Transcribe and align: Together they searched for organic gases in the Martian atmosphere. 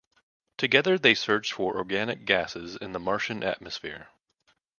Together 0.57 0.97
they 0.97 1.13
searched 1.13 1.51
for 1.53 1.77
organic 1.77 2.25
gases 2.25 2.75
in 2.75 2.91
the 2.91 2.99
Martian 2.99 3.43
atmosphere. 3.43 4.09